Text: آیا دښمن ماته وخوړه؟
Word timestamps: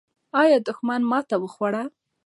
آیا 0.41 0.57
دښمن 0.67 1.01
ماته 1.11 1.35
وخوړه؟ 1.39 1.83